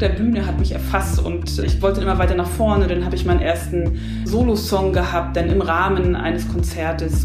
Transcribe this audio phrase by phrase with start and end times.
[0.00, 2.86] Der Bühne hat mich erfasst und ich wollte immer weiter nach vorne.
[2.86, 7.24] Dann habe ich meinen ersten Solo-Song gehabt, dann im Rahmen eines Konzertes.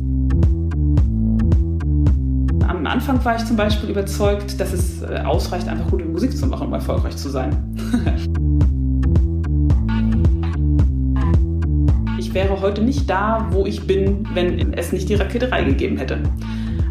[2.68, 6.48] Am Anfang war ich zum Beispiel überzeugt, dass es äh, ausreicht, einfach gute Musik zu
[6.48, 7.56] machen, um erfolgreich zu sein.
[12.18, 16.18] ich wäre heute nicht da, wo ich bin, wenn es nicht die Raketerei gegeben hätte.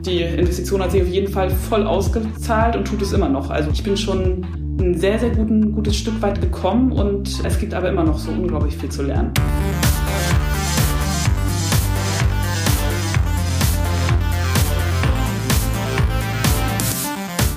[0.06, 3.50] Die Investition hat sich auf jeden Fall voll ausgezahlt und tut es immer noch.
[3.50, 4.46] Also ich bin schon
[4.82, 8.32] ein sehr, sehr guten, gutes Stück weit gekommen und es gibt aber immer noch so
[8.32, 9.32] unglaublich viel zu lernen.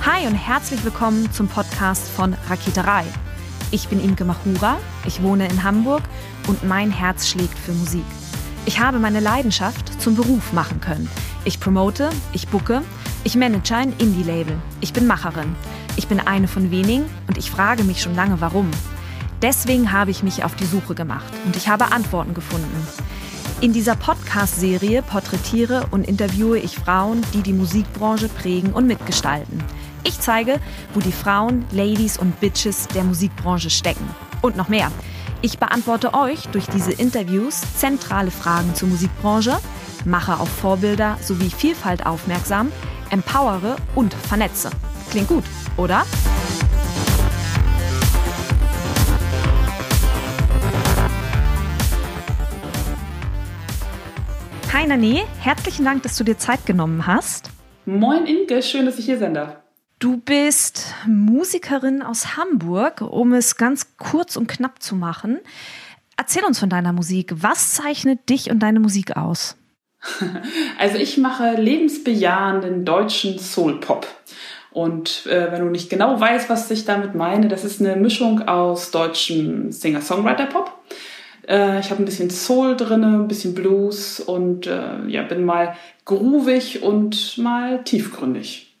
[0.04, 3.04] Hi und herzlich willkommen zum Podcast von Raketerei.
[3.72, 6.02] Ich bin Imke Machura, ich wohne in Hamburg
[6.46, 8.04] und mein Herz schlägt für Musik.
[8.66, 11.08] Ich habe meine Leidenschaft zum Beruf machen können.
[11.44, 12.82] Ich promote, ich bucke,
[13.24, 14.56] ich manage ein Indie-Label.
[14.80, 15.56] Ich bin Macherin.
[15.96, 18.70] Ich bin eine von wenigen und ich frage mich schon lange, warum.
[19.42, 22.86] Deswegen habe ich mich auf die Suche gemacht und ich habe Antworten gefunden.
[23.62, 29.62] In dieser Podcast-Serie porträtiere und interviewe ich Frauen, die die Musikbranche prägen und mitgestalten.
[30.04, 30.60] Ich zeige,
[30.92, 34.06] wo die Frauen, Ladies und Bitches der Musikbranche stecken.
[34.42, 34.92] Und noch mehr.
[35.40, 39.58] Ich beantworte euch durch diese Interviews zentrale Fragen zur Musikbranche,
[40.04, 42.70] mache auf Vorbilder sowie Vielfalt aufmerksam,
[43.10, 44.70] empowere und vernetze.
[45.16, 45.44] Klingt gut,
[45.78, 46.04] oder?
[54.74, 57.48] Hi Nani, herzlichen Dank, dass du dir Zeit genommen hast.
[57.86, 59.56] Moin Inke, schön, dass ich hier sein darf.
[60.00, 65.38] Du bist Musikerin aus Hamburg, um es ganz kurz und knapp zu machen.
[66.18, 67.32] Erzähl uns von deiner Musik.
[67.36, 69.56] Was zeichnet dich und deine Musik aus?
[70.78, 74.06] Also ich mache lebensbejahenden deutschen Soul-Pop.
[74.76, 78.46] Und äh, wenn du nicht genau weißt, was ich damit meine, das ist eine Mischung
[78.46, 80.70] aus deutschem Singer-Songwriter-Pop.
[81.48, 85.74] Äh, ich habe ein bisschen Soul drin, ein bisschen Blues und äh, ja, bin mal
[86.04, 88.76] groovig und mal tiefgründig.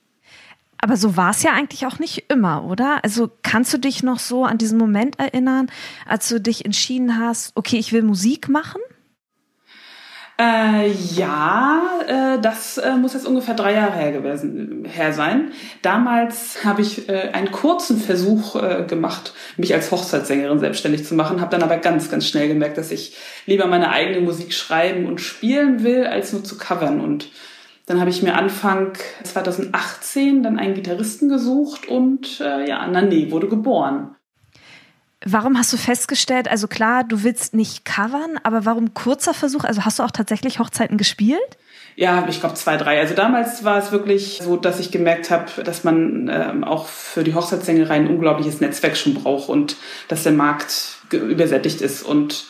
[0.82, 3.02] Aber so war es ja eigentlich auch nicht immer, oder?
[3.02, 5.70] Also kannst du dich noch so an diesen Moment erinnern,
[6.06, 8.82] als du dich entschieden hast, okay, ich will Musik machen?
[10.38, 15.52] Äh, ja, äh, das äh, muss jetzt ungefähr drei Jahre her gewesen her sein.
[15.80, 21.40] Damals habe ich äh, einen kurzen Versuch äh, gemacht, mich als Hochzeitssängerin selbstständig zu machen,
[21.40, 25.22] habe dann aber ganz, ganz schnell gemerkt, dass ich lieber meine eigene Musik schreiben und
[25.22, 27.00] spielen will, als nur zu covern.
[27.00, 27.30] Und
[27.86, 28.92] dann habe ich mir Anfang
[29.22, 34.15] 2018 dann einen Gitarristen gesucht und äh, ja, Nani wurde geboren.
[35.28, 39.64] Warum hast du festgestellt, also klar, du willst nicht covern, aber warum kurzer Versuch?
[39.64, 41.40] Also hast du auch tatsächlich Hochzeiten gespielt?
[41.96, 43.00] Ja, ich glaube zwei, drei.
[43.00, 47.24] Also damals war es wirklich so, dass ich gemerkt habe, dass man ähm, auch für
[47.24, 49.74] die Hochzeitssängerei ein unglaubliches Netzwerk schon braucht und
[50.06, 52.04] dass der Markt übersättigt ist.
[52.04, 52.44] Und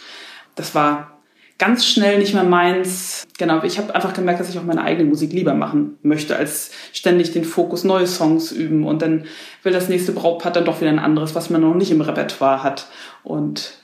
[0.55, 1.16] das war
[1.59, 3.27] ganz schnell nicht mehr meins.
[3.39, 6.71] Genau, ich habe einfach gemerkt, dass ich auch meine eigene Musik lieber machen möchte, als
[6.93, 9.25] ständig den Fokus neue Songs üben und dann
[9.63, 12.63] will das nächste Brautpaar dann doch wieder ein anderes, was man noch nicht im Repertoire
[12.63, 12.87] hat.
[13.25, 13.79] Und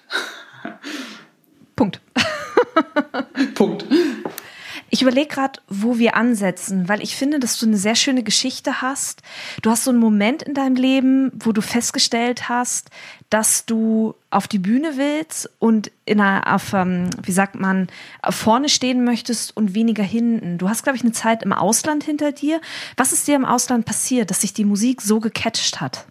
[1.76, 2.00] Punkt.
[3.54, 3.84] Punkt.
[4.94, 8.82] Ich überlege gerade, wo wir ansetzen, weil ich finde, dass du eine sehr schöne Geschichte
[8.82, 9.22] hast.
[9.62, 12.90] Du hast so einen Moment in deinem Leben, wo du festgestellt hast,
[13.30, 17.86] dass du auf die Bühne willst und in einer, auf, ähm, wie sagt man,
[18.28, 20.58] vorne stehen möchtest und weniger hinten.
[20.58, 22.60] Du hast, glaube ich, eine Zeit im Ausland hinter dir.
[22.98, 26.04] Was ist dir im Ausland passiert, dass sich die Musik so gecatcht hat?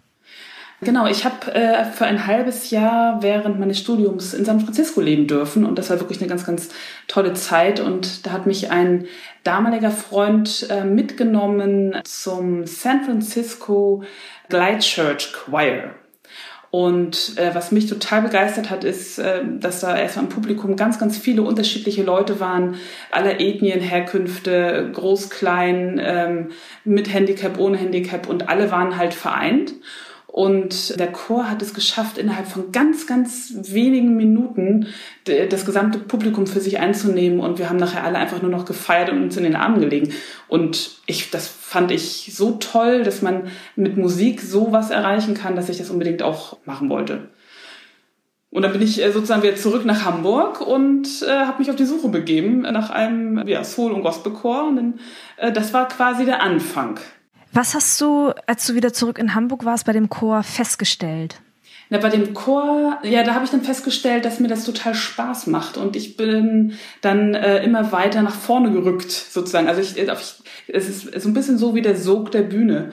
[0.84, 5.28] Genau, ich habe äh, für ein halbes Jahr während meines Studiums in San Francisco leben
[5.28, 6.70] dürfen und das war wirklich eine ganz, ganz
[7.06, 9.06] tolle Zeit und da hat mich ein
[9.44, 14.02] damaliger Freund äh, mitgenommen zum San Francisco
[14.48, 15.94] Glide Church Choir.
[16.72, 20.98] Und äh, was mich total begeistert hat, ist, äh, dass da erstmal im Publikum ganz,
[20.98, 22.74] ganz viele unterschiedliche Leute waren,
[23.12, 26.48] aller Ethnien, Herkünfte, groß, klein, ähm,
[26.84, 29.74] mit Handicap, ohne Handicap und alle waren halt vereint.
[30.32, 34.86] Und der Chor hat es geschafft, innerhalb von ganz, ganz wenigen Minuten
[35.26, 37.38] das gesamte Publikum für sich einzunehmen.
[37.38, 40.14] Und wir haben nachher alle einfach nur noch gefeiert und uns in den Armen gelegen.
[40.48, 45.54] Und ich, das fand ich so toll, dass man mit Musik so was erreichen kann,
[45.54, 47.28] dass ich das unbedingt auch machen wollte.
[48.48, 51.76] Und dann bin ich äh, sozusagen wieder zurück nach Hamburg und äh, habe mich auf
[51.76, 54.64] die Suche begeben nach einem ja, Soul- und Gospelchor.
[54.66, 55.00] Und dann,
[55.36, 56.98] äh, das war quasi der Anfang
[57.52, 61.40] was hast du, als du wieder zurück in Hamburg warst, bei dem Chor festgestellt?
[61.92, 65.46] Na, bei dem Chor, ja, da habe ich dann festgestellt, dass mir das total Spaß
[65.48, 66.72] macht und ich bin
[67.02, 69.68] dann äh, immer weiter nach vorne gerückt, sozusagen.
[69.68, 70.08] Also ich, ich
[70.68, 72.92] es ist so ein bisschen so wie der Sog der Bühne.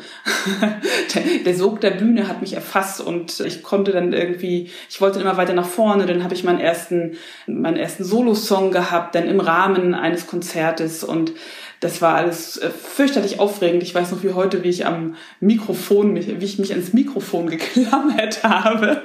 [1.15, 5.21] der, der Sog der Bühne hat mich erfasst und ich konnte dann irgendwie, ich wollte
[5.21, 7.15] immer weiter nach vorne, dann habe ich meinen ersten,
[7.47, 11.31] meinen ersten Solo-Song gehabt, dann im Rahmen eines Konzertes und
[11.79, 13.83] das war alles äh, fürchterlich aufregend.
[13.83, 18.43] Ich weiß noch wie heute, wie ich am Mikrofon, wie ich mich ans Mikrofon geklammert
[18.43, 19.03] habe.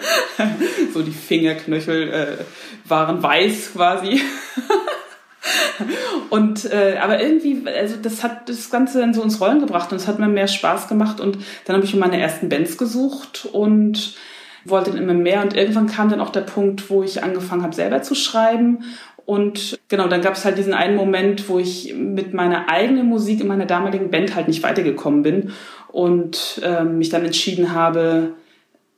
[0.92, 2.36] so die Fingerknöchel äh,
[2.88, 4.20] waren weiß quasi.
[6.30, 9.98] und äh, aber irgendwie, also das hat das Ganze dann so ins Rollen gebracht und
[9.98, 14.16] es hat mir mehr Spaß gemacht und dann habe ich meine ersten Bands gesucht und
[14.64, 17.74] wollte dann immer mehr und irgendwann kam dann auch der Punkt, wo ich angefangen habe
[17.74, 18.84] selber zu schreiben
[19.26, 23.40] und genau, dann gab es halt diesen einen Moment, wo ich mit meiner eigenen Musik
[23.40, 25.52] in meiner damaligen Band halt nicht weitergekommen bin
[25.88, 28.34] und äh, mich dann entschieden habe,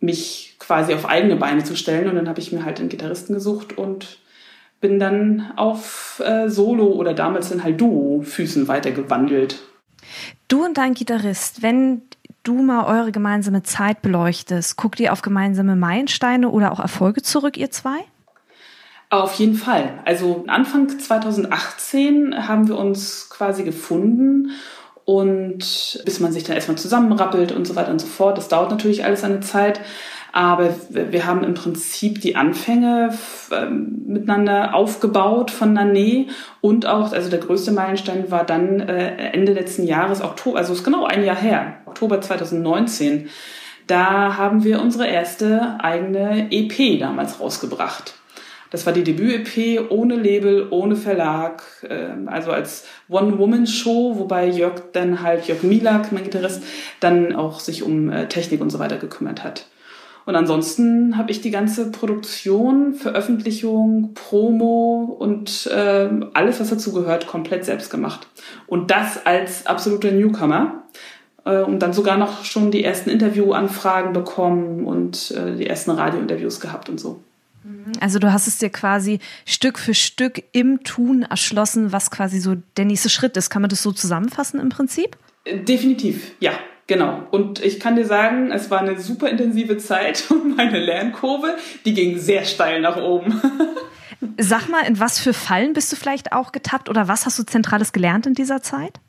[0.01, 2.09] mich quasi auf eigene Beine zu stellen.
[2.09, 4.19] Und dann habe ich mir halt einen Gitarristen gesucht und
[4.81, 9.61] bin dann auf äh, Solo oder damals dann halt Duo-Füßen weitergewandelt.
[10.49, 12.03] Du und dein Gitarrist, wenn
[12.43, 17.57] du mal eure gemeinsame Zeit beleuchtest, guckt ihr auf gemeinsame Meilensteine oder auch Erfolge zurück,
[17.57, 18.05] ihr zwei?
[19.09, 20.01] Auf jeden Fall.
[20.05, 24.51] Also Anfang 2018 haben wir uns quasi gefunden
[25.05, 28.37] und bis man sich dann erstmal zusammenrappelt und so weiter und so fort.
[28.37, 29.81] Das dauert natürlich alles eine Zeit.
[30.33, 33.17] Aber wir haben im Prinzip die Anfänge
[33.51, 36.27] ähm, miteinander aufgebaut von Nané
[36.61, 40.85] und auch, also der größte Meilenstein war dann äh, Ende letzten Jahres, Oktober, also ist
[40.85, 43.31] genau ein Jahr her, Oktober 2019.
[43.87, 48.16] Da haben wir unsere erste eigene EP damals rausgebracht.
[48.77, 55.23] Das war die Debüt-EP ohne Label, ohne Verlag, ähm, also als One-Woman-Show, wobei Jörg dann
[55.23, 56.63] halt, Jörg Milak, mein Gitarrist,
[57.01, 59.65] dann auch sich um äh, Technik und so weiter gekümmert hat.
[60.27, 67.27] Und ansonsten habe ich die ganze Produktion, Veröffentlichung, Promo und äh, alles, was dazu gehört,
[67.27, 68.27] komplett selbst gemacht.
[68.67, 70.83] Und das als absoluter Newcomer.
[71.47, 76.61] Äh, und dann sogar noch schon die ersten Interviewanfragen bekommen und äh, die ersten Radiointerviews
[76.61, 77.23] gehabt und so.
[78.01, 82.57] Also du hast es dir quasi Stück für Stück im Tun erschlossen, was quasi so
[82.77, 83.51] der nächste Schritt ist.
[83.51, 85.17] Kann man das so zusammenfassen im Prinzip?
[85.47, 86.53] Definitiv, ja.
[86.89, 87.27] Genau.
[87.33, 91.95] Und ich kann dir sagen, es war eine super intensive Zeit und meine Lernkurve, die
[91.95, 93.41] ging sehr steil nach oben.
[94.39, 97.43] Sag mal, in was für Fallen bist du vielleicht auch getappt oder was hast du
[97.43, 99.01] Zentrales gelernt in dieser Zeit?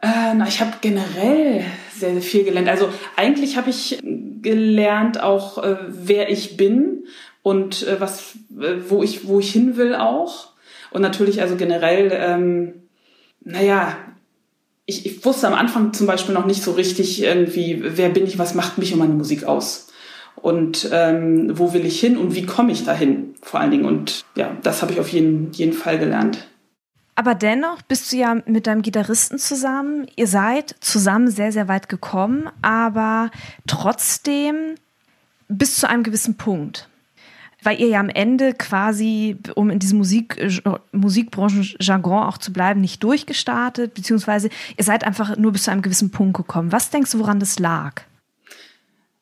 [0.00, 2.68] Äh, na, ich habe generell sehr, sehr viel gelernt.
[2.68, 3.98] Also eigentlich habe ich
[4.46, 7.06] gelernt auch, äh, wer ich bin
[7.42, 10.52] und äh, was, äh, wo ich, wo ich hin will auch.
[10.92, 12.74] Und natürlich also generell, ähm,
[13.40, 13.96] naja,
[14.84, 18.38] ich, ich wusste am Anfang zum Beispiel noch nicht so richtig irgendwie, wer bin ich,
[18.38, 19.88] was macht mich und meine Musik aus.
[20.36, 23.84] Und ähm, wo will ich hin und wie komme ich dahin vor allen Dingen.
[23.84, 26.46] Und ja, das habe ich auf jeden, jeden Fall gelernt.
[27.16, 30.06] Aber dennoch bist du ja mit deinem Gitarristen zusammen.
[30.16, 33.30] Ihr seid zusammen sehr, sehr weit gekommen, aber
[33.66, 34.74] trotzdem
[35.48, 36.88] bis zu einem gewissen Punkt.
[37.62, 40.60] Weil ihr ja am Ende quasi, um in diesem Musik, äh,
[40.92, 46.10] Musikbranchenjargon auch zu bleiben, nicht durchgestartet, beziehungsweise ihr seid einfach nur bis zu einem gewissen
[46.10, 46.70] Punkt gekommen.
[46.70, 48.02] Was denkst du, woran das lag?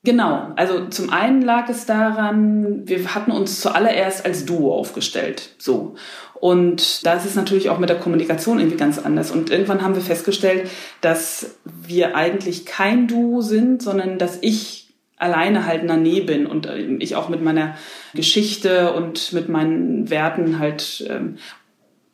[0.05, 5.95] Genau, also zum einen lag es daran, wir hatten uns zuallererst als Duo aufgestellt, so.
[6.35, 9.31] Und da ist es natürlich auch mit der Kommunikation irgendwie ganz anders.
[9.31, 10.69] Und irgendwann haben wir festgestellt,
[11.01, 16.81] dass wir eigentlich kein Duo sind, sondern dass ich alleine halt Nane bin und äh,
[16.99, 17.77] ich auch mit meiner
[18.13, 21.37] Geschichte und mit meinen Werten halt, ähm,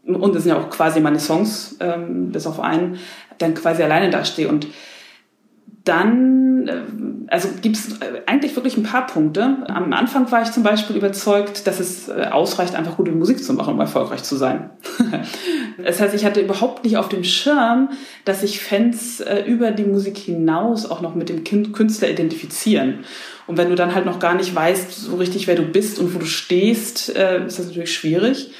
[0.04, 2.98] und das sind ja auch quasi meine Songs, ähm, bis auf einen,
[3.38, 4.48] dann quasi alleine dastehe.
[4.48, 4.68] Und
[5.84, 6.82] dann, äh,
[7.28, 9.58] also gibt es äh, eigentlich wirklich ein paar Punkte.
[9.66, 13.52] Am Anfang war ich zum Beispiel überzeugt, dass es äh, ausreicht, einfach gute Musik zu
[13.54, 14.70] machen, um erfolgreich zu sein.
[15.84, 17.90] das heißt, ich hatte überhaupt nicht auf dem Schirm,
[18.24, 23.00] dass sich Fans über die Musik hinaus auch noch mit dem Künstler identifizieren.
[23.46, 26.14] Und wenn du dann halt noch gar nicht weißt, so richtig, wer du bist und
[26.14, 28.52] wo du stehst, ist das natürlich schwierig.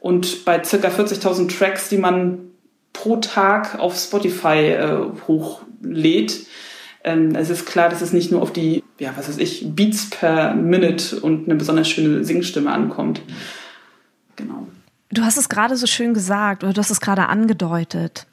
[0.00, 2.50] Und bei circa 40.000 Tracks, die man
[2.92, 4.76] pro Tag auf Spotify
[5.26, 6.46] hochlädt,
[7.04, 10.54] es ist klar, dass es nicht nur auf die, ja, was weiß ich, Beats per
[10.54, 13.22] Minute und eine besonders schöne Singstimme ankommt.
[14.36, 14.68] Genau.
[15.10, 18.26] Du hast es gerade so schön gesagt oder du hast es gerade angedeutet.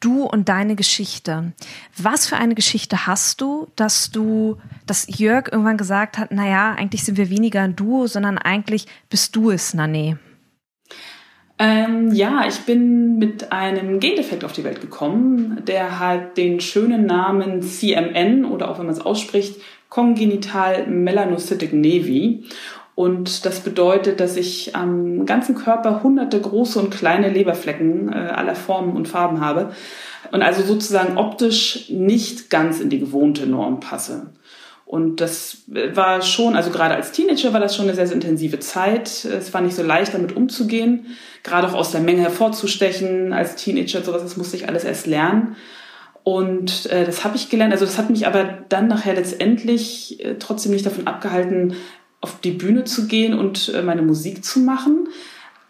[0.00, 1.52] Du und deine Geschichte.
[1.96, 7.04] Was für eine Geschichte hast du, dass du, dass Jörg irgendwann gesagt hat, naja, eigentlich
[7.04, 10.18] sind wir weniger ein Duo, sondern eigentlich bist du es, Nane?
[11.62, 15.62] Ähm, ja, ich bin mit einem Gendefekt auf die Welt gekommen.
[15.66, 22.44] Der hat den schönen Namen CMN oder auch wenn man es ausspricht, Congenital Melanocytic Nevi.
[22.94, 28.54] Und das bedeutet, dass ich am ganzen Körper hunderte große und kleine Leberflecken äh, aller
[28.54, 29.72] Formen und Farben habe
[30.32, 34.30] und also sozusagen optisch nicht ganz in die gewohnte Norm passe.
[34.90, 35.58] Und das
[35.94, 39.24] war schon, also gerade als Teenager war das schon eine sehr, sehr intensive Zeit.
[39.24, 41.06] Es war nicht so leicht, damit umzugehen,
[41.44, 45.54] gerade auch aus der Menge hervorzustechen als Teenager, sowas, das musste ich alles erst lernen.
[46.24, 47.72] Und äh, das habe ich gelernt.
[47.72, 51.76] Also das hat mich aber dann nachher letztendlich äh, trotzdem nicht davon abgehalten,
[52.20, 55.06] auf die Bühne zu gehen und äh, meine Musik zu machen.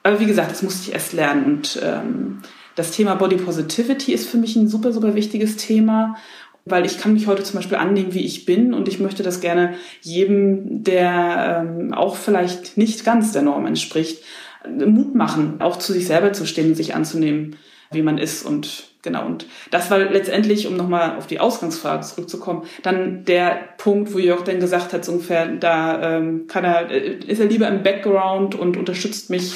[0.03, 1.45] Aber wie gesagt, das musste ich erst lernen.
[1.45, 2.39] Und ähm,
[2.75, 6.17] das Thema Body Positivity ist für mich ein super, super wichtiges Thema
[6.65, 9.41] weil ich kann mich heute zum Beispiel annehmen, wie ich bin und ich möchte das
[9.41, 14.23] gerne jedem, der ähm, auch vielleicht nicht ganz der Norm entspricht,
[14.69, 17.57] Mut machen, auch zu sich selber zu stehen und sich anzunehmen,
[17.91, 19.25] wie man ist und genau.
[19.25, 24.43] Und das war letztendlich, um nochmal auf die Ausgangsfrage zurückzukommen, dann der Punkt, wo Jörg
[24.45, 28.55] dann gesagt hat, so ungefähr, da ähm, kann er, äh, ist er lieber im Background
[28.55, 29.55] und unterstützt mich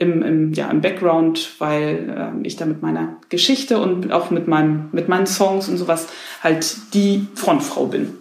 [0.00, 2.08] im, im, ja, im Background, weil
[2.42, 6.08] äh, ich da mit meiner Geschichte und auch mit, meinem, mit meinen Songs und sowas
[6.42, 8.19] halt die Frontfrau bin.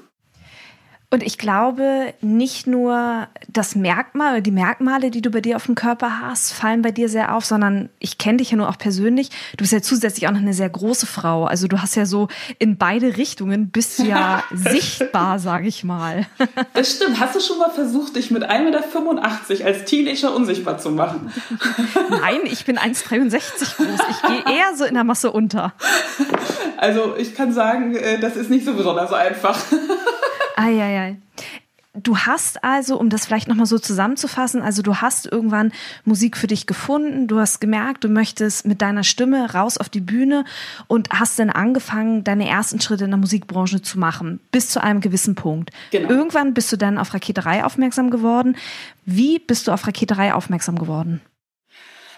[1.11, 5.73] Und ich glaube, nicht nur das Merkmal, die Merkmale, die du bei dir auf dem
[5.73, 9.29] Körper hast, fallen bei dir sehr auf, sondern ich kenne dich ja nur auch persönlich.
[9.57, 11.45] Du bist ja zusätzlich auch noch eine sehr große Frau.
[11.45, 12.27] Also du hast ja so
[12.59, 16.27] in beide Richtungen bist du ja sichtbar, sage ich mal.
[16.73, 17.19] Das stimmt.
[17.19, 21.31] Hast du schon mal versucht, dich mit 1,85 Meter als Teenager unsichtbar zu machen?
[22.09, 23.87] Nein, ich bin 1,63 groß.
[24.11, 25.73] Ich gehe eher so in der Masse unter.
[26.77, 29.59] Also ich kann sagen, äh, das ist nicht so besonders einfach.
[30.59, 31.17] Eieiei.
[31.95, 35.71] Du hast also, um das vielleicht nochmal so zusammenzufassen, also du hast irgendwann
[36.05, 39.99] Musik für dich gefunden, du hast gemerkt, du möchtest mit deiner Stimme raus auf die
[39.99, 40.45] Bühne
[40.87, 45.01] und hast dann angefangen, deine ersten Schritte in der Musikbranche zu machen, bis zu einem
[45.01, 45.71] gewissen Punkt.
[45.89, 46.09] Genau.
[46.09, 48.55] Irgendwann bist du dann auf Raketerei aufmerksam geworden.
[49.05, 51.21] Wie bist du auf Raketerei aufmerksam geworden?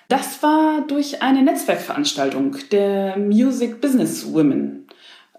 [0.10, 4.88] Das war durch eine Netzwerkveranstaltung der Music Business Women.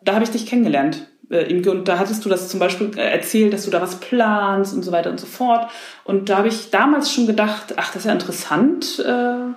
[0.02, 3.52] Da habe ich dich kennengelernt Imke, und da hattest du das zum Beispiel äh, erzählt,
[3.52, 5.70] dass du da was planst und so weiter und so fort.
[6.04, 8.98] Und da habe ich damals schon gedacht, ach, das ist ja interessant.
[8.98, 9.54] Äh,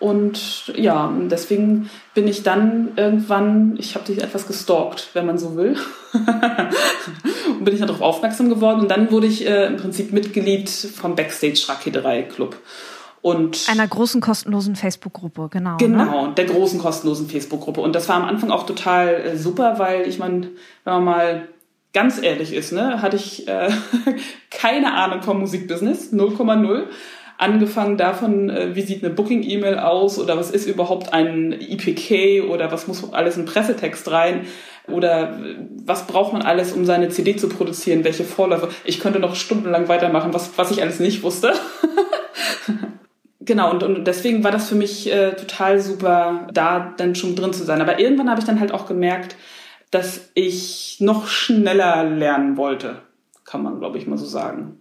[0.00, 5.56] und ja, deswegen bin ich dann irgendwann, ich habe dich etwas gestalkt, wenn man so
[5.56, 5.76] will.
[7.58, 8.80] und bin ich darauf aufmerksam geworden.
[8.80, 12.56] Und dann wurde ich äh, im Prinzip Mitglied vom Backstage Raketerei Club.
[13.22, 15.76] Und einer großen kostenlosen Facebook-Gruppe, genau.
[15.76, 16.34] Genau, ne?
[16.34, 17.80] der großen kostenlosen Facebook-Gruppe.
[17.80, 20.48] Und das war am Anfang auch total äh, super, weil ich meine,
[20.84, 21.48] wenn man mal
[21.92, 23.70] ganz ehrlich ist, ne, hatte ich äh,
[24.50, 26.84] keine Ahnung vom Musikbusiness, 0,0.
[27.36, 32.70] Angefangen davon, äh, wie sieht eine Booking-E-Mail aus oder was ist überhaupt ein IPK oder
[32.70, 34.46] was muss alles in Pressetext rein
[34.86, 38.68] oder äh, was braucht man alles, um seine CD zu produzieren, welche Vorläufe.
[38.84, 41.52] Ich könnte noch stundenlang weitermachen, was, was ich alles nicht wusste.
[43.50, 47.52] Genau, und, und deswegen war das für mich äh, total super, da dann schon drin
[47.52, 47.80] zu sein.
[47.80, 49.34] Aber irgendwann habe ich dann halt auch gemerkt,
[49.90, 53.02] dass ich noch schneller lernen wollte,
[53.44, 54.79] kann man, glaube ich, mal so sagen.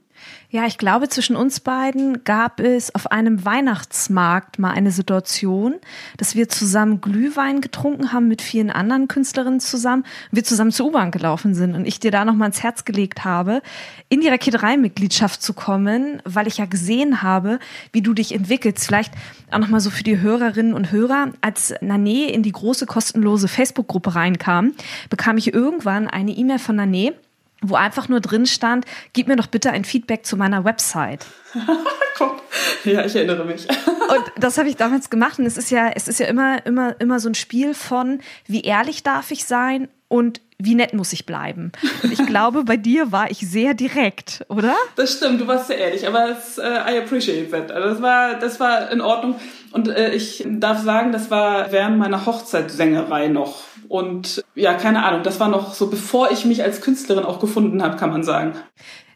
[0.51, 5.75] Ja, ich glaube, zwischen uns beiden gab es auf einem Weihnachtsmarkt mal eine Situation,
[6.17, 11.11] dass wir zusammen Glühwein getrunken haben mit vielen anderen Künstlerinnen zusammen, wir zusammen zur U-Bahn
[11.11, 13.61] gelaufen sind und ich dir da nochmal ins Herz gelegt habe,
[14.09, 17.59] in die Raketerei-Mitgliedschaft zu kommen, weil ich ja gesehen habe,
[17.91, 18.87] wie du dich entwickelst.
[18.87, 19.13] Vielleicht
[19.51, 24.15] auch nochmal so für die Hörerinnen und Hörer, als Nane in die große kostenlose Facebook-Gruppe
[24.15, 24.73] reinkam,
[25.11, 27.13] bekam ich irgendwann eine E-Mail von Nane,
[27.61, 31.25] wo einfach nur drin stand, gib mir doch bitte ein Feedback zu meiner Website.
[32.85, 33.67] ja, ich erinnere mich.
[33.87, 36.99] und das habe ich damals gemacht und es ist ja, es ist ja immer, immer,
[36.99, 41.25] immer so ein Spiel von, wie ehrlich darf ich sein und wie nett muss ich
[41.25, 41.71] bleiben?
[42.03, 44.75] Und ich glaube, bei dir war ich sehr direkt, oder?
[44.97, 47.71] Das stimmt, du warst sehr ehrlich, aber es, äh, I appreciate that.
[47.71, 49.35] Also das war, das war in Ordnung.
[49.71, 53.63] Und äh, ich darf sagen, das war während meiner Hochzeitssängerei noch.
[53.87, 57.81] Und ja, keine Ahnung, das war noch so, bevor ich mich als Künstlerin auch gefunden
[57.81, 58.53] habe, kann man sagen.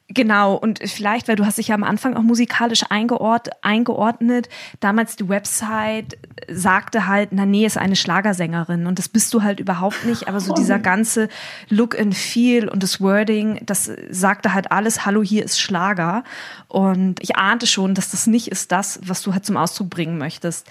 [0.10, 4.50] Genau, und vielleicht, weil du hast dich ja am Anfang auch musikalisch eingeord eingeordnet,
[4.82, 6.18] damals die Website
[6.50, 8.86] sagte halt, na nee, ist eine Schlagersängerin.
[8.86, 11.30] Und das bist du halt überhaupt nicht, aber so dieser ganze
[11.70, 16.26] Look and Feel und das Wording, das sagte halt alles, hallo, hier ist Schlager.
[16.68, 20.18] Und ich ahnte schon, dass das nicht ist das, was du halt zum Ausdruck bringen
[20.18, 20.68] möchtest.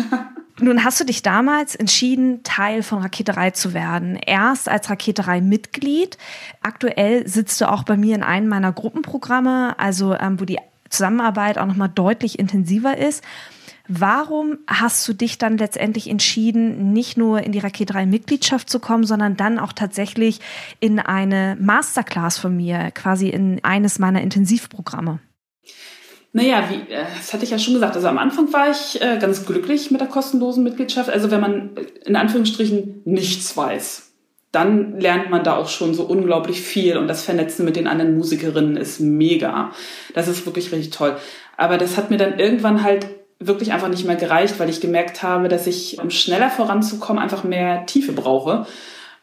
[0.60, 4.16] Nun hast du dich damals entschieden, Teil von Raketerei zu werden.
[4.16, 6.18] Erst als Raketerei-Mitglied.
[6.62, 10.58] Aktuell sitzt du auch bei mir in einem meiner Gruppenprogramme, also ähm, wo die
[10.90, 13.24] Zusammenarbeit auch nochmal deutlich intensiver ist.
[13.88, 18.78] Warum hast du dich dann letztendlich entschieden, nicht nur in die Raket 3 Mitgliedschaft zu
[18.78, 20.40] kommen, sondern dann auch tatsächlich
[20.78, 25.20] in eine Masterclass von mir, quasi in eines meiner Intensivprogramme?
[26.32, 27.96] Naja, wie, äh, das hatte ich ja schon gesagt.
[27.96, 31.10] Also am Anfang war ich äh, ganz glücklich mit der kostenlosen Mitgliedschaft.
[31.10, 31.70] Also wenn man
[32.04, 34.12] in Anführungsstrichen nichts weiß,
[34.52, 38.16] dann lernt man da auch schon so unglaublich viel und das Vernetzen mit den anderen
[38.16, 39.72] Musikerinnen ist mega.
[40.14, 41.16] Das ist wirklich richtig toll.
[41.56, 43.06] Aber das hat mir dann irgendwann halt
[43.38, 47.44] wirklich einfach nicht mehr gereicht, weil ich gemerkt habe, dass ich, um schneller voranzukommen, einfach
[47.44, 48.66] mehr Tiefe brauche.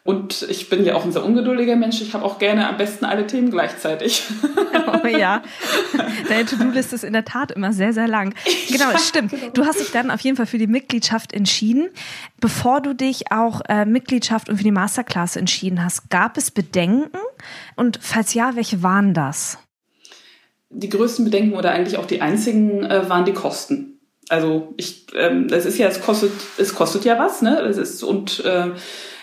[0.08, 2.00] Und ich bin ja auch ein sehr ungeduldiger Mensch.
[2.00, 4.22] Ich habe auch gerne am besten alle Themen gleichzeitig.
[5.04, 5.42] Oh ja,
[6.28, 8.34] deine To-Do-Liste ist in der Tat immer sehr, sehr lang.
[8.68, 9.32] Genau, ja, stimmt.
[9.32, 9.50] Genau.
[9.52, 11.90] Du hast dich dann auf jeden Fall für die Mitgliedschaft entschieden.
[12.40, 17.18] Bevor du dich auch äh, Mitgliedschaft und für die Masterclass entschieden hast, gab es Bedenken?
[17.76, 19.58] Und falls ja, welche waren das?
[20.70, 23.87] Die größten Bedenken oder eigentlich auch die einzigen äh, waren die Kosten.
[24.28, 27.60] Also ich, ähm, das ist ja, es kostet, es kostet ja was, ne?
[27.60, 28.72] Es ist und äh,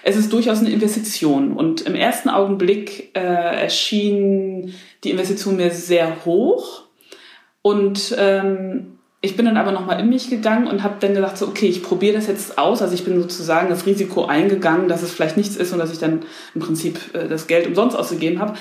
[0.03, 1.53] es ist durchaus eine Investition.
[1.53, 6.83] Und im ersten Augenblick äh, erschien die Investition mir sehr hoch.
[7.61, 11.47] Und ähm, ich bin dann aber nochmal in mich gegangen und habe dann gesagt, so,
[11.47, 12.83] okay, ich probiere das jetzt aus.
[12.83, 15.97] Also ich bin sozusagen das Risiko eingegangen, dass es vielleicht nichts ist und dass ich
[15.97, 18.53] dann im Prinzip äh, das Geld umsonst ausgegeben habe.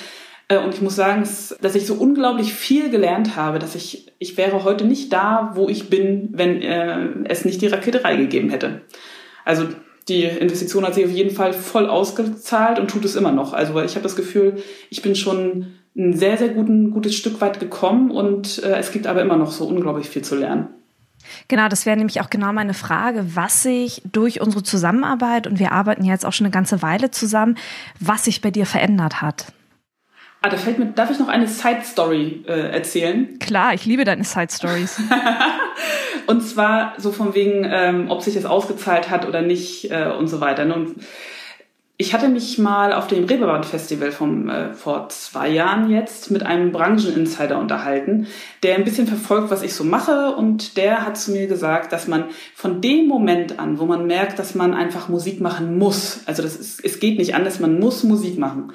[0.49, 1.27] Äh, und ich muss sagen,
[1.61, 5.69] dass ich so unglaublich viel gelernt habe, dass ich, ich wäre heute nicht da, wo
[5.69, 8.83] ich bin, wenn äh, es nicht die Raketerei gegeben hätte.
[9.45, 9.67] Also
[10.09, 13.53] die Investition hat sich auf jeden Fall voll ausgezahlt und tut es immer noch.
[13.53, 17.61] Also ich habe das Gefühl, ich bin schon ein sehr, sehr guten, gutes Stück weit
[17.61, 20.69] gekommen und äh, es gibt aber immer noch so unglaublich viel zu lernen.
[21.49, 25.73] Genau, das wäre nämlich auch genau meine Frage, was sich durch unsere Zusammenarbeit, und wir
[25.73, 27.57] arbeiten jetzt auch schon eine ganze Weile zusammen,
[27.99, 29.47] was sich bei dir verändert hat.
[30.45, 33.39] Ah, da fällt mir, darf ich noch eine Side Story äh, erzählen?
[33.39, 35.01] Klar, ich liebe deine Side Stories.
[36.27, 40.29] und zwar so von wegen, ähm, ob sich das ausgezahlt hat oder nicht äh, und
[40.29, 40.67] so weiter.
[40.67, 40.75] Ne?
[40.75, 40.97] Und
[41.97, 46.45] ich hatte mich mal auf dem Reeperbahn Festival vom, äh, vor zwei Jahren jetzt mit
[46.45, 48.27] einem Brancheninsider unterhalten,
[48.63, 50.37] der ein bisschen verfolgt, was ich so mache.
[50.37, 54.39] Und der hat zu mir gesagt, dass man von dem Moment an, wo man merkt,
[54.39, 58.05] dass man einfach Musik machen muss, also das ist, es geht nicht anders, man muss
[58.05, 58.75] Musik machen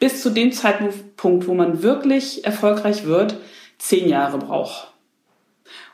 [0.00, 3.36] bis zu dem Zeitpunkt, wo man wirklich erfolgreich wird,
[3.78, 4.92] zehn Jahre braucht.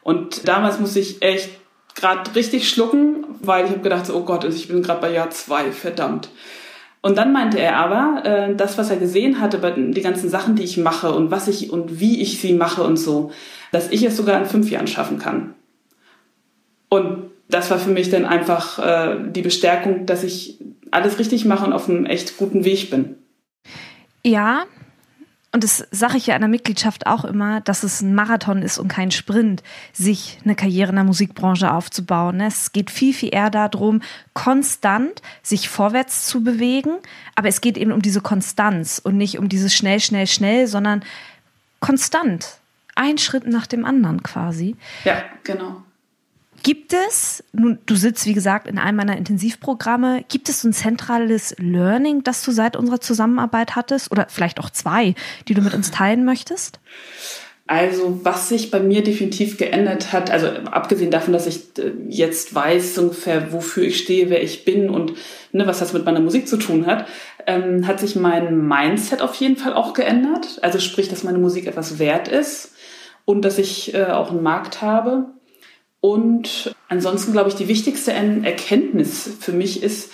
[0.03, 1.51] Und damals musste ich echt
[1.95, 5.73] gerade richtig schlucken, weil ich habe gedacht, oh Gott, ich bin gerade bei Jahr zwei,
[5.73, 6.31] verdammt.
[7.03, 10.65] Und dann meinte er aber, äh, das, was er gesehen hatte, die ganzen Sachen, die
[10.65, 13.31] ich mache und was ich und wie ich sie mache und so,
[13.73, 15.55] dass ich es sogar in fünf Jahren schaffen kann.
[16.89, 20.59] Und das war für mich dann einfach äh, die Bestärkung, dass ich
[20.91, 23.17] alles richtig mache und auf einem echt guten Weg bin.
[24.27, 24.65] Ja,
[25.53, 28.77] und das sage ich ja in der Mitgliedschaft auch immer, dass es ein Marathon ist
[28.77, 29.63] und kein Sprint,
[29.93, 32.41] sich eine Karriere in der Musikbranche aufzubauen.
[32.41, 34.03] Es geht viel, viel eher darum,
[34.35, 36.97] konstant sich vorwärts zu bewegen.
[37.37, 41.05] Aber es geht eben um diese Konstanz und nicht um dieses schnell, schnell, schnell, sondern
[41.79, 42.59] konstant.
[42.97, 44.75] Ein Schritt nach dem anderen quasi.
[45.05, 45.85] Ja, genau.
[46.67, 51.55] Gibt es, nun, du sitzt wie gesagt in einem meiner Intensivprogramme, gibt es ein zentrales
[51.59, 55.15] Learning, das du seit unserer Zusammenarbeit hattest oder vielleicht auch zwei,
[55.47, 56.81] die du mit uns teilen möchtest?
[57.69, 62.53] Also, was sich bei mir definitiv geändert hat, also abgesehen davon, dass ich äh, jetzt
[62.53, 65.13] weiß ungefähr, wofür ich stehe, wer ich bin und
[65.53, 67.07] ne, was das mit meiner Musik zu tun hat,
[67.47, 70.59] ähm, hat sich mein Mindset auf jeden Fall auch geändert.
[70.63, 72.73] Also sprich, dass meine Musik etwas wert ist
[73.25, 75.36] und dass ich äh, auch einen Markt habe.
[76.07, 80.13] Und ansonsten glaube ich, die wichtigste Erkenntnis für mich ist,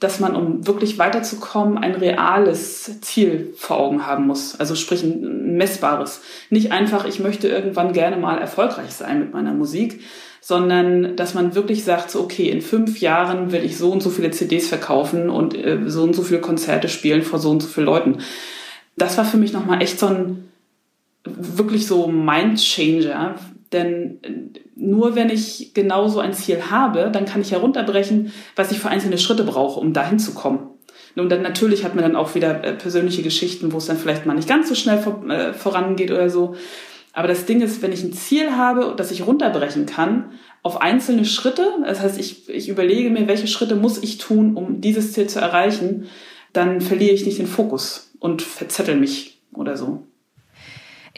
[0.00, 4.58] dass man, um wirklich weiterzukommen, ein reales Ziel vor Augen haben muss.
[4.58, 6.22] Also sprich ein messbares.
[6.48, 10.00] Nicht einfach, ich möchte irgendwann gerne mal erfolgreich sein mit meiner Musik,
[10.40, 14.08] sondern dass man wirklich sagt, so, okay, in fünf Jahren will ich so und so
[14.08, 17.68] viele CDs verkaufen und äh, so und so viele Konzerte spielen vor so und so
[17.68, 18.18] vielen Leuten.
[18.96, 20.48] Das war für mich nochmal echt so ein
[21.24, 23.34] wirklich so Mind-Changer,
[23.72, 28.70] denn äh, nur wenn ich genau so ein Ziel habe, dann kann ich herunterbrechen, was
[28.70, 30.70] ich für einzelne Schritte brauche, um dahin zu kommen.
[31.16, 34.26] Und dann natürlich hat man dann auch wieder äh, persönliche Geschichten, wo es dann vielleicht
[34.26, 36.54] mal nicht ganz so schnell äh, vorangeht oder so.
[37.12, 41.24] Aber das Ding ist, wenn ich ein Ziel habe, das ich runterbrechen kann auf einzelne
[41.24, 45.26] Schritte, das heißt, ich, ich überlege mir, welche Schritte muss ich tun, um dieses Ziel
[45.26, 46.08] zu erreichen,
[46.52, 50.05] dann verliere ich nicht den Fokus und verzettel mich oder so.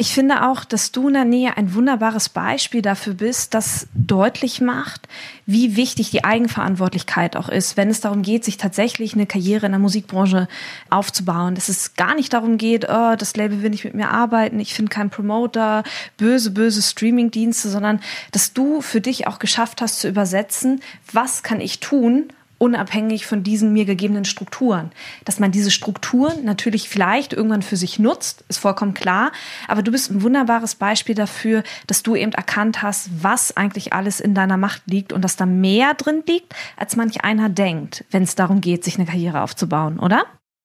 [0.00, 4.60] Ich finde auch, dass du in der Nähe ein wunderbares Beispiel dafür bist, das deutlich
[4.60, 5.08] macht,
[5.44, 9.72] wie wichtig die Eigenverantwortlichkeit auch ist, wenn es darum geht, sich tatsächlich eine Karriere in
[9.72, 10.46] der Musikbranche
[10.88, 11.56] aufzubauen.
[11.56, 14.72] Dass es gar nicht darum geht, oh, das Label will nicht mit mir arbeiten, ich
[14.72, 15.82] finde keinen Promoter,
[16.16, 17.98] böse, böse Streamingdienste, sondern
[18.30, 20.80] dass du für dich auch geschafft hast zu übersetzen,
[21.12, 24.90] was kann ich tun, unabhängig von diesen mir gegebenen Strukturen.
[25.24, 29.32] Dass man diese Strukturen natürlich vielleicht irgendwann für sich nutzt, ist vollkommen klar.
[29.68, 34.20] Aber du bist ein wunderbares Beispiel dafür, dass du eben erkannt hast, was eigentlich alles
[34.20, 38.24] in deiner Macht liegt und dass da mehr drin liegt, als manch einer denkt, wenn
[38.24, 40.24] es darum geht, sich eine Karriere aufzubauen, oder?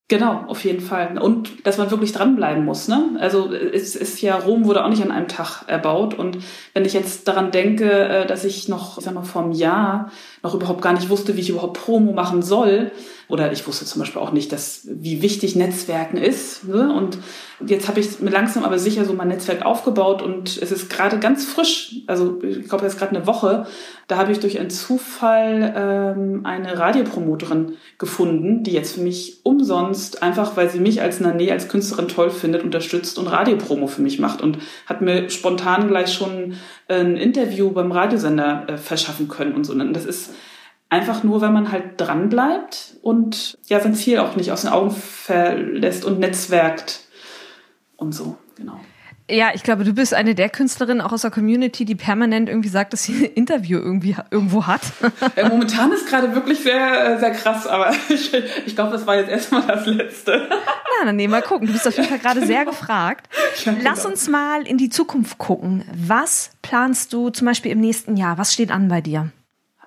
[0.10, 1.18] Genau, auf jeden Fall.
[1.18, 2.88] Und dass man wirklich dranbleiben muss.
[2.88, 3.18] Ne?
[3.20, 6.14] Also es ist ja, Rom wurde auch nicht an einem Tag erbaut.
[6.14, 6.40] Und
[6.74, 10.12] wenn ich jetzt daran denke, äh, dass ich noch, ich sag mal, vor einem Jahr
[10.44, 12.92] noch überhaupt gar nicht wusste, wie ich überhaupt Promo machen soll,
[13.30, 16.66] oder ich wusste zum Beispiel auch nicht, dass, wie wichtig Netzwerken ist.
[16.66, 16.94] Ne?
[16.94, 17.18] Und
[17.66, 21.20] jetzt habe ich mir langsam aber sicher so mein Netzwerk aufgebaut und es ist gerade
[21.20, 21.96] ganz frisch.
[22.06, 23.66] Also ich glaube, ist gerade eine Woche.
[24.08, 30.22] Da habe ich durch einen Zufall ähm, eine Radiopromoterin gefunden, die jetzt für mich umsonst,
[30.22, 34.20] einfach weil sie mich als Nane, als Künstlerin toll findet, unterstützt und Radiopromo für mich
[34.20, 36.56] macht und hat mir spontan gleich schon
[36.90, 39.72] ein Interview beim Radiosender äh, verschaffen können und so.
[39.72, 40.33] Und das ist
[40.94, 44.70] Einfach nur, wenn man halt dran bleibt und ja sein Ziel auch nicht aus den
[44.70, 47.00] Augen verlässt und netzwerkt
[47.98, 48.80] und so, genau.
[49.28, 52.70] Ja, ich glaube, du bist eine der Künstlerinnen auch aus der Community, die permanent irgendwie
[52.70, 54.82] sagt, dass sie ein Interview irgendwie irgendwo hat.
[55.36, 58.32] Ja, momentan ist gerade wirklich sehr, sehr krass, aber ich,
[58.68, 60.48] ich glaube, das war jetzt erstmal das Letzte.
[60.48, 61.66] Na, dann nee, mal gucken.
[61.66, 63.34] Du bist auf jeden Fall gerade sehr gefragt.
[63.66, 63.84] Ja, genau.
[63.84, 65.86] Lass uns mal in die Zukunft gucken.
[65.92, 68.38] Was planst du zum Beispiel im nächsten Jahr?
[68.38, 69.32] Was steht an bei dir?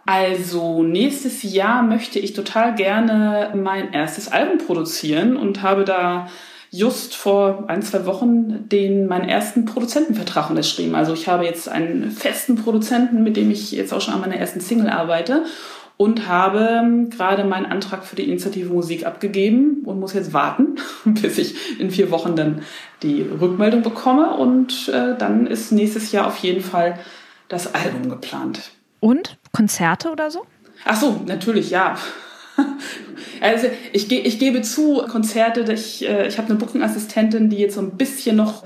[0.07, 6.29] Also nächstes Jahr möchte ich total gerne mein erstes Album produzieren und habe da
[6.71, 10.95] just vor ein, zwei Wochen den meinen ersten Produzentenvertrag unterschrieben.
[10.95, 14.37] Also ich habe jetzt einen festen Produzenten, mit dem ich jetzt auch schon an meiner
[14.37, 15.45] ersten Single arbeite
[15.97, 21.38] und habe gerade meinen Antrag für die Initiative Musik abgegeben und muss jetzt warten, bis
[21.38, 22.62] ich in vier Wochen dann
[23.03, 26.99] die Rückmeldung bekomme und äh, dann ist nächstes Jahr auf jeden Fall
[27.49, 28.73] das Album geplant.
[29.01, 30.47] Und Konzerte oder so?
[30.85, 31.97] Ach so, natürlich, ja.
[33.38, 37.83] Also ich, ich gebe zu, Konzerte, ich, äh, ich habe eine Booking-Assistentin, die jetzt so
[37.83, 38.64] ein bisschen noch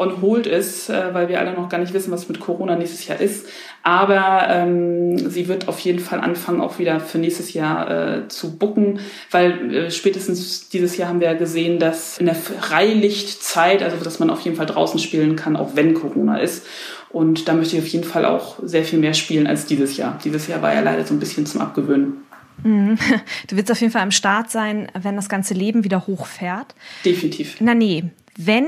[0.00, 3.06] on hold ist, äh, weil wir alle noch gar nicht wissen, was mit Corona nächstes
[3.06, 3.46] Jahr ist.
[3.82, 8.58] Aber ähm, sie wird auf jeden Fall anfangen, auch wieder für nächstes Jahr äh, zu
[8.58, 9.00] bucken,
[9.30, 14.18] weil äh, spätestens dieses Jahr haben wir ja gesehen, dass in der Freilichtzeit, also dass
[14.18, 16.66] man auf jeden Fall draußen spielen kann, auch wenn Corona ist.
[17.12, 20.18] Und da möchte ich auf jeden Fall auch sehr viel mehr spielen als dieses Jahr.
[20.22, 22.18] Dieses Jahr war ja leider so ein bisschen zum Abgewöhnen.
[22.62, 22.98] Mhm.
[23.48, 26.74] Du willst auf jeden Fall am Start sein, wenn das ganze Leben wieder hochfährt.
[27.04, 27.56] Definitiv.
[27.60, 28.04] Na nee,
[28.36, 28.66] wenn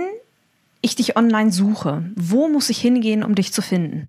[0.81, 4.09] ich dich online suche, wo muss ich hingehen, um dich zu finden?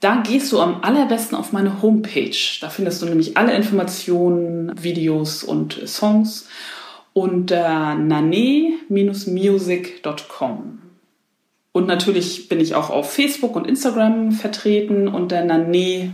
[0.00, 2.36] Da gehst du am allerbesten auf meine Homepage.
[2.60, 6.48] Da findest du nämlich alle Informationen, Videos und Songs
[7.12, 10.91] unter nane-music.com.
[11.74, 16.12] Und natürlich bin ich auch auf Facebook und Instagram vertreten unter nane.music.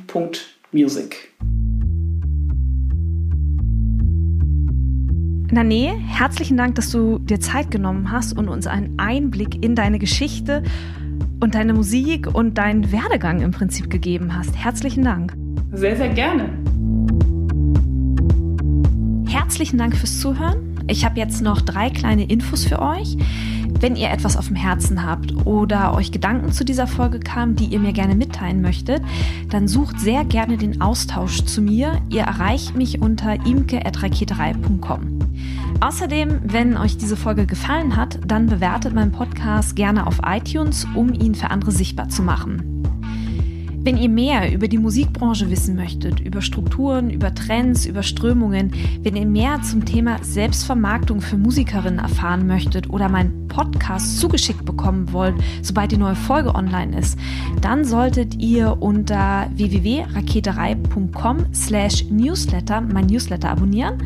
[5.51, 9.99] Nane, herzlichen Dank, dass du dir Zeit genommen hast und uns einen Einblick in deine
[9.99, 10.63] Geschichte
[11.41, 14.55] und deine Musik und deinen Werdegang im Prinzip gegeben hast.
[14.57, 15.37] Herzlichen Dank.
[15.73, 16.51] Sehr, sehr gerne.
[19.27, 20.77] Herzlichen Dank fürs Zuhören.
[20.87, 23.17] Ich habe jetzt noch drei kleine Infos für euch.
[23.81, 27.67] Wenn ihr etwas auf dem Herzen habt oder euch Gedanken zu dieser Folge kamen, die
[27.67, 29.03] ihr mir gerne mitteilen möchtet,
[29.51, 32.01] dann sucht sehr gerne den Austausch zu mir.
[32.09, 35.19] Ihr erreicht mich unter imke.raketerei.com.
[35.81, 41.13] Außerdem, wenn euch diese Folge gefallen hat, dann bewertet meinen Podcast gerne auf iTunes, um
[41.13, 42.78] ihn für andere sichtbar zu machen.
[43.89, 48.71] Wenn ihr mehr über die Musikbranche wissen möchtet, über Strukturen, über Trends, über Strömungen,
[49.03, 55.11] wenn ihr mehr zum Thema Selbstvermarktung für Musikerinnen erfahren möchtet oder meinen Podcast zugeschickt bekommen
[55.15, 57.19] wollt, sobald die neue Folge online ist,
[57.63, 64.03] dann solltet ihr unter www.raketerei.com slash newsletter mein Newsletter abonnieren.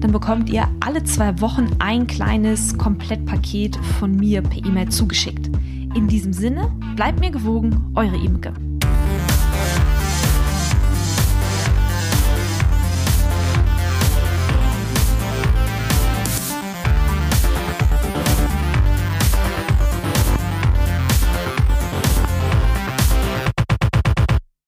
[0.00, 5.48] Dann bekommt ihr alle zwei Wochen ein kleines Komplettpaket von mir per E-Mail zugeschickt.
[5.94, 8.52] In diesem Sinne, bleibt mir gewogen, eure Imke.